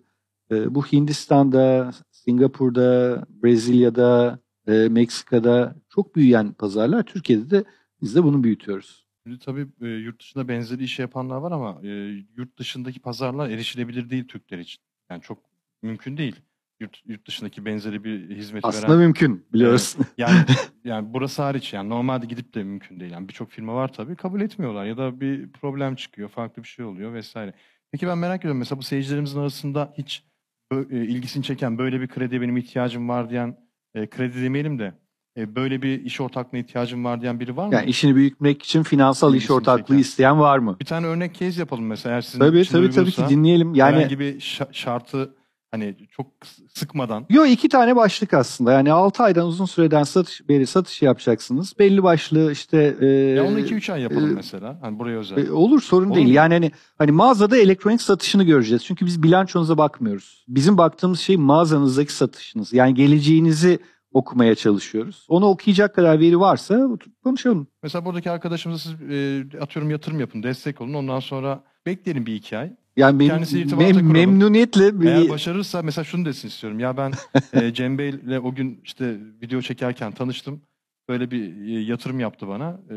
[0.51, 7.03] Ee, bu Hindistan'da, Singapur'da, Brezilya'da, e, Meksika'da çok büyüyen pazarlar.
[7.03, 7.65] Türkiye'de de
[8.03, 9.04] biz de bunu büyütüyoruz.
[9.27, 11.89] Şimdi tabii e, yurt dışında benzeri iş yapanlar var ama e,
[12.37, 14.83] yurt dışındaki pazarlar erişilebilir değil Türkler için.
[15.11, 15.39] Yani çok
[15.83, 16.37] mümkün değil.
[16.81, 18.99] Yurt, yurt dışındaki benzeri bir hizmet Aslında veren.
[18.99, 19.97] mümkün biliyoruz.
[19.99, 20.45] Evet, yani
[20.85, 23.13] yani burası hariç yani normalde gidip de mümkün değil.
[23.13, 26.85] Yani birçok firma var tabii kabul etmiyorlar ya da bir problem çıkıyor, farklı bir şey
[26.85, 27.55] oluyor vesaire.
[27.93, 30.25] Peki ben merak ediyorum mesela bu seyircilerimizin arasında hiç
[30.73, 33.57] e, ilgisini çeken böyle bir kredi benim ihtiyacım var diyen
[33.95, 34.95] e, kredi demeyelim de
[35.37, 37.75] e, böyle bir iş ortaklığına ihtiyacım var diyen biri var mı?
[37.75, 39.99] Yani işini büyütmek için finansal iş ortaklığı çeken.
[39.99, 40.77] isteyen var mı?
[40.81, 43.75] Bir tane örnek case yapalım mesela eğer sizin Tabii tabii tabii ki dinleyelim.
[43.75, 45.35] Yani herhangi bir şartı
[45.75, 46.27] hani çok
[46.75, 47.27] sıkmadan.
[47.31, 48.73] Yok iki tane başlık aslında.
[48.73, 51.73] Yani 6 aydan uzun süreden satış beri satış yapacaksınız.
[51.79, 54.79] Belli başlı işte e, Ya onu 2 3 ay yapalım e, mesela.
[54.81, 55.47] Hani buraya özel.
[55.47, 56.27] E, olur sorun olur değil.
[56.27, 56.33] Mu?
[56.33, 58.85] Yani hani hani mağazada elektronik satışını göreceğiz.
[58.85, 60.45] Çünkü biz bilançonuza bakmıyoruz.
[60.49, 62.73] Bizim baktığımız şey mağazanızdaki satışınız.
[62.73, 63.79] Yani geleceğinizi
[64.15, 65.27] okumaya çalışıyoruz.
[65.29, 66.89] Onu okuyacak kadar veri varsa
[67.25, 67.67] konuşalım.
[67.83, 70.95] Mesela buradaki arkadaşımıza siz e, atıyorum yatırım yapın, destek olun.
[70.95, 72.73] Ondan sonra bekleyelim bir iki ay.
[72.97, 73.43] Yani mem
[73.79, 75.07] mem memnuniyetle bir...
[75.07, 76.81] Eğer başarırsa mesela şunu desin istiyorum.
[76.81, 77.13] Ya ben
[77.53, 80.63] e, Cem Bey'le o gün işte video çekerken tanıştım.
[81.09, 82.81] Böyle bir e, yatırım yaptı bana.
[82.91, 82.95] E,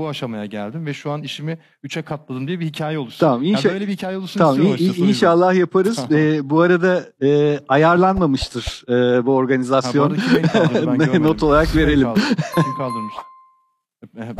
[0.00, 3.20] bu aşamaya geldim ve şu an işimi üçe katladım diye bir hikaye oluştu.
[3.20, 3.64] Tamam inşallah.
[3.64, 4.94] Yani böyle bir hikaye olsun tamam, istiyorum.
[4.96, 5.98] Tamam inşallah yaparız.
[6.10, 10.14] ee, bu arada e, ayarlanmamıştır e, bu organizasyon.
[10.14, 12.08] Ha, Not olarak verelim.
[12.54, 13.14] Kim kaldırmış?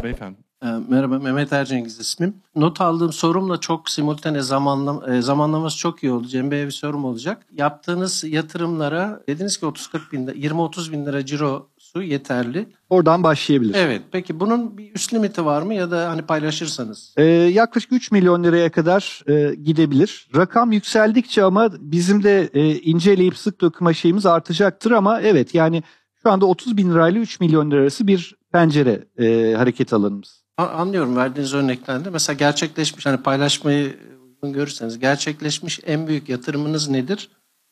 [0.02, 0.36] Beyefendi.
[0.64, 2.34] Ee, merhaba Mehmet Ercengiz ismim.
[2.56, 6.26] Not aldığım sorumla çok simultane zamanlam e, zamanlaması çok iyi oldu.
[6.26, 7.46] Cem Bey'e bir sorum olacak.
[7.52, 12.66] Yaptığınız yatırımlara dediniz ki 30-40 bin 20-30 bin lira ciro su yeterli.
[12.90, 13.74] Oradan başlayabilir.
[13.74, 14.02] Evet.
[14.12, 17.14] Peki bunun bir üst limiti var mı ya da hani paylaşırsanız?
[17.16, 20.28] Ee, yaklaşık 3 milyon liraya kadar e, gidebilir.
[20.36, 25.82] Rakam yükseldikçe ama bizim de e, inceleyip sık dokuma şeyimiz artacaktır ama evet yani
[26.22, 30.44] şu anda 30 bin lirayla 3 milyon lira arası bir pencere e, hareket alanımız.
[30.56, 32.10] Anlıyorum verdiğiniz örneklerde.
[32.10, 37.28] Mesela gerçekleşmiş hani paylaşmayı uygun görürseniz gerçekleşmiş en büyük yatırımınız nedir?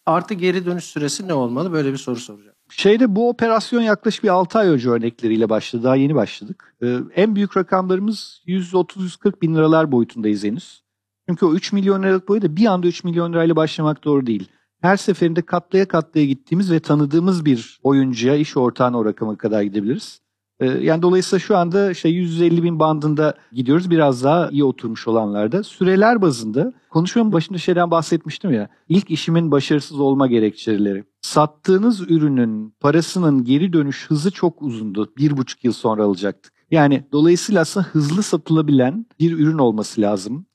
[0.07, 1.73] Artı geri dönüş süresi ne olmalı?
[1.73, 2.58] Böyle bir soru soracağım.
[2.71, 5.85] Şeyde bu operasyon yaklaşık bir 6 ay önce örnekleriyle başladı.
[5.85, 6.75] Daha yeni başladık.
[6.83, 10.83] Ee, en büyük rakamlarımız 130-140 bin liralar boyutundayız henüz.
[11.29, 14.49] Çünkü o 3 milyon liralık boyu da bir anda 3 milyon lirayla başlamak doğru değil.
[14.81, 20.21] Her seferinde katlaya katlaya gittiğimiz ve tanıdığımız bir oyuncuya, iş ortağına o rakama kadar gidebiliriz.
[20.61, 23.91] Ee, yani dolayısıyla şu anda şey 150 bin bandında gidiyoruz.
[23.91, 25.63] Biraz daha iyi oturmuş olanlarda.
[25.63, 28.69] Süreler bazında konuşmanın başında şeyden bahsetmiştim ya.
[28.89, 31.05] İlk işimin başarısız olma gerekçeleri.
[31.21, 35.13] Sattığınız ürünün parasının geri dönüş hızı çok uzundu.
[35.17, 36.53] Bir buçuk yıl sonra alacaktık.
[36.71, 40.47] Yani dolayısıyla aslında hızlı satılabilen bir ürün olması lazım.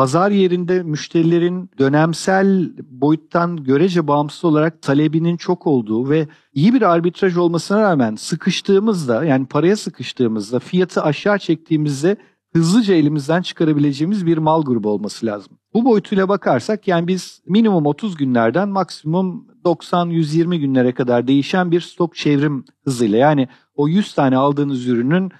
[0.00, 7.36] Pazar yerinde müşterilerin dönemsel boyuttan görece bağımsız olarak talebinin çok olduğu ve iyi bir arbitraj
[7.36, 12.16] olmasına rağmen sıkıştığımızda yani paraya sıkıştığımızda fiyatı aşağı çektiğimizde
[12.52, 15.58] hızlıca elimizden çıkarabileceğimiz bir mal grubu olması lazım.
[15.74, 22.16] Bu boyutuyla bakarsak yani biz minimum 30 günlerden maksimum 90-120 günlere kadar değişen bir stok
[22.16, 25.32] çevrim hızıyla yani o 100 tane aldığınız ürünün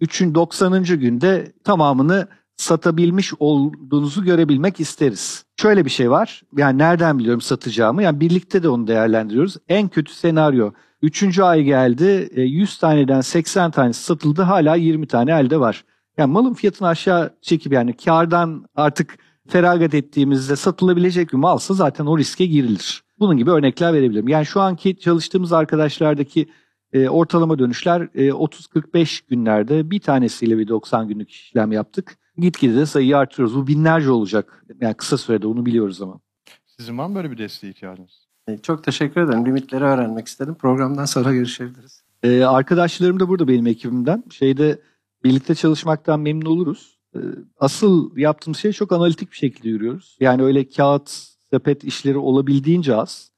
[0.00, 0.84] 3'ün 90.
[0.84, 5.44] günde tamamını satabilmiş olduğunuzu görebilmek isteriz.
[5.56, 6.42] Şöyle bir şey var.
[6.56, 8.02] Yani nereden biliyorum satacağımı?
[8.02, 9.56] Yani birlikte de onu değerlendiriyoruz.
[9.68, 10.72] En kötü senaryo.
[11.02, 12.30] Üçüncü ay geldi.
[12.36, 14.42] 100 taneden 80 tanesi satıldı.
[14.42, 15.84] Hala 20 tane elde var.
[16.18, 22.18] Yani malın fiyatını aşağı çekip yani kardan artık feragat ettiğimizde satılabilecek bir malsa zaten o
[22.18, 23.02] riske girilir.
[23.18, 24.28] Bunun gibi örnekler verebilirim.
[24.28, 26.48] Yani şu anki çalıştığımız arkadaşlardaki
[26.92, 32.16] e, ortalama dönüşler e, 30-45 günlerde bir tanesiyle bir 90 günlük işlem yaptık.
[32.38, 33.56] Gitgide de sayıyı artırıyoruz.
[33.56, 34.64] Bu binlerce olacak.
[34.80, 36.20] Yani kısa sürede onu biliyoruz ama.
[36.66, 38.26] Sizin var mı böyle bir desteğe ihtiyacınız?
[38.48, 39.46] E, Çok teşekkür ederim.
[39.46, 40.54] Limitleri öğrenmek istedim.
[40.54, 42.02] Programdan sonra görüşebiliriz.
[42.22, 44.24] Ee, arkadaşlarım da burada benim ekibimden.
[44.30, 44.80] Şeyde
[45.24, 46.98] birlikte çalışmaktan memnun oluruz.
[47.16, 47.18] Ee,
[47.58, 50.16] asıl yaptığımız şey çok analitik bir şekilde yürüyoruz.
[50.20, 51.10] Yani öyle kağıt,
[51.50, 53.30] sepet işleri olabildiğince az.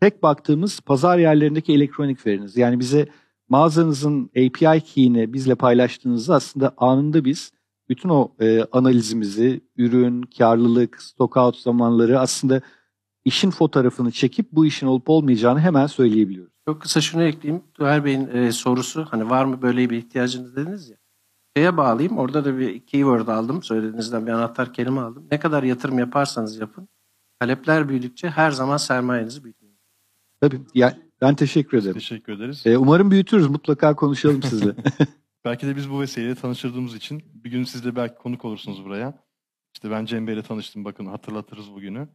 [0.00, 2.56] Tek baktığımız pazar yerlerindeki elektronik veriniz.
[2.56, 3.08] Yani bize
[3.48, 7.52] mağazanızın API key'ini bizle paylaştığınızda aslında anında biz
[7.88, 12.60] bütün o e, analizimizi, ürün, karlılık, stock out zamanları aslında
[13.24, 16.52] işin fotoğrafını çekip bu işin olup olmayacağını hemen söyleyebiliyoruz.
[16.68, 17.64] Çok kısa şunu ekleyeyim.
[17.74, 20.96] Tuğer Bey'in e, sorusu hani var mı böyle bir ihtiyacınız dediniz ya.
[21.56, 22.18] Şeye bağlayayım.
[22.18, 23.62] Orada da bir keyword aldım.
[23.62, 25.26] Söylediğinizden bir anahtar kelime aldım.
[25.30, 26.88] Ne kadar yatırım yaparsanız yapın.
[27.40, 29.78] Talepler büyüdükçe her zaman sermayenizi büyütmeyin.
[30.40, 30.60] Tabii.
[30.74, 31.94] Ya, ben teşekkür ederim.
[31.94, 32.62] Teşekkür ederiz.
[32.64, 33.48] Ee, umarım büyütürüz.
[33.48, 34.74] Mutlaka konuşalım sizle.
[35.48, 39.14] Belki de biz bu vesileyle tanıştırdığımız için bir gün siz de belki konuk olursunuz buraya.
[39.74, 42.08] İşte ben Cem Bey'le tanıştım bakın hatırlatırız bugünü.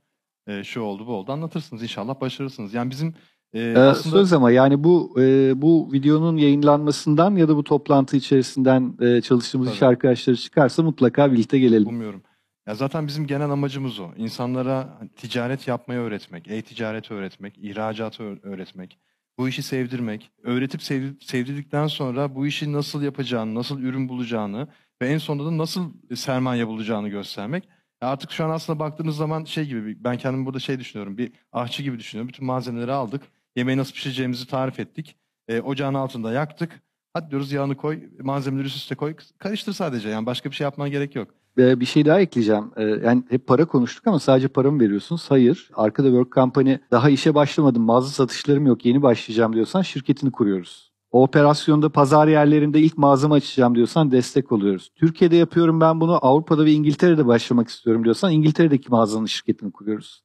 [0.48, 2.74] Ee, şu oldu bu oldu anlatırsınız inşallah başarırsınız.
[2.74, 3.14] Yani bizim
[3.54, 8.18] e, Ee, aslında Söz ama yani bu e, bu videonun yayınlanmasından ya da bu toplantı
[8.18, 9.90] içerisinden e, çalıştığımız iş Tabii.
[9.90, 11.88] arkadaşları çıkarsa mutlaka birlikte gelelim.
[11.88, 12.24] umuyorum.
[12.68, 14.12] Ya zaten bizim genel amacımız o.
[14.18, 19.00] İnsanlara ticaret yapmayı öğretmek, e-ticareti öğretmek, ihracatı öğretmek,
[19.38, 24.68] bu işi sevdirmek, öğretip sev- sevdirdikten sonra bu işi nasıl yapacağını, nasıl ürün bulacağını
[25.02, 27.70] ve en sonunda da nasıl sermaye bulacağını göstermek.
[28.02, 31.84] Artık şu an aslında baktığınız zaman şey gibi, ben kendimi burada şey düşünüyorum, bir ahçı
[31.84, 32.30] gibi düşünüyorum.
[32.30, 33.24] Bütün malzemeleri aldık,
[33.56, 35.16] yemeği nasıl pişireceğimizi tarif ettik,
[35.48, 36.82] e, ocağın altında yaktık.
[37.14, 40.88] Hadi diyoruz yağını koy, malzemeleri üst üste koy, karıştır sadece yani başka bir şey yapmana
[40.90, 41.36] gerek yok.
[41.58, 42.72] Ee, bir şey daha ekleyeceğim.
[42.78, 45.26] Ee, yani hep para konuştuk ama sadece para mı veriyorsunuz?
[45.30, 45.70] Hayır.
[45.74, 50.94] Arkada Work Company daha işe başlamadım, mağaza satışlarım yok, yeni başlayacağım diyorsan şirketini kuruyoruz.
[51.12, 54.92] O operasyonda pazar yerlerinde ilk mağazamı açacağım diyorsan destek oluyoruz.
[54.96, 60.24] Türkiye'de yapıyorum ben bunu, Avrupa'da ve İngiltere'de başlamak istiyorum diyorsan İngiltere'deki mağazanın şirketini kuruyoruz.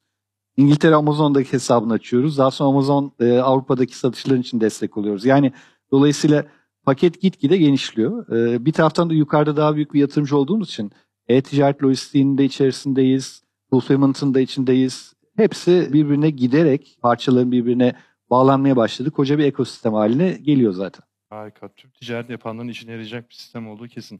[0.57, 2.37] İngiltere Amazon'daki hesabını açıyoruz.
[2.37, 5.25] Daha sonra Amazon e, Avrupa'daki satışların için destek oluyoruz.
[5.25, 5.53] Yani
[5.91, 6.45] dolayısıyla
[6.83, 8.29] paket gitgide genişliyor.
[8.29, 10.91] E, bir taraftan da yukarıda daha büyük bir yatırımcı olduğumuz için
[11.29, 13.43] e-ticaret lojistiğinin de içerisindeyiz.
[13.69, 15.13] Fulfillment'ın da içindeyiz.
[15.35, 17.93] Hepsi birbirine giderek parçaların birbirine
[18.29, 19.11] bağlanmaya başladı.
[19.11, 21.03] Koca bir ekosistem haline geliyor zaten.
[21.29, 21.69] Harika.
[21.69, 24.19] Tüm ticaret yapanların işine yarayacak bir sistem olduğu kesin.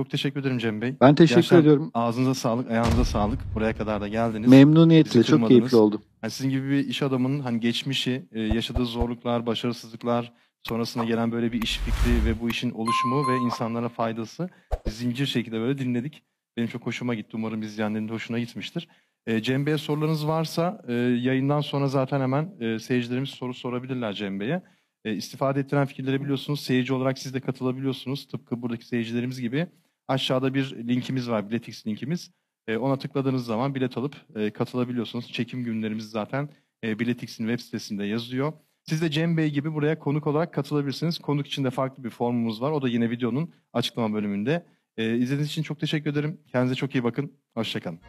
[0.00, 0.94] Çok teşekkür ederim Cem Bey.
[1.00, 1.90] Ben teşekkür Gerçekten ediyorum.
[1.94, 3.38] Ağzınıza sağlık, ayağınıza sağlık.
[3.54, 4.50] Buraya kadar da geldiniz.
[4.50, 6.02] Memnuniyetle çok keyifli oldu.
[6.22, 10.32] Yani sizin gibi bir iş adamının hani geçmişi, e, yaşadığı zorluklar, başarısızlıklar,
[10.66, 14.48] sonrasında gelen böyle bir iş fikri ve bu işin oluşumu ve insanlara faydası
[14.88, 16.22] zincir şekilde böyle dinledik.
[16.56, 17.30] Benim çok hoşuma gitti.
[17.36, 18.88] Umarım izleyenlerin de hoşuna gitmiştir.
[19.26, 24.40] E, Cem Bey'e sorularınız varsa e, yayından sonra zaten hemen e, seyircilerimiz soru sorabilirler Cem
[24.40, 24.62] Bey'e.
[25.04, 28.28] E, istifade ettiren fikirlere biliyorsunuz seyirci olarak siz de katılabiliyorsunuz.
[28.28, 29.66] Tıpkı buradaki seyircilerimiz gibi.
[30.08, 32.30] Aşağıda bir linkimiz var, Biletix linkimiz.
[32.68, 35.32] E, ona tıkladığınız zaman bilet alıp e, katılabiliyorsunuz.
[35.32, 36.48] Çekim günlerimiz zaten
[36.84, 38.52] e, Biletix'in web sitesinde yazıyor.
[38.88, 41.18] Siz de Cem Bey gibi buraya konuk olarak katılabilirsiniz.
[41.18, 42.70] Konuk için de farklı bir formumuz var.
[42.70, 44.66] O da yine videonun açıklama bölümünde.
[44.96, 46.40] E, izlediğiniz için çok teşekkür ederim.
[46.52, 47.32] Kendinize çok iyi bakın.
[47.54, 48.00] Hoşçakalın.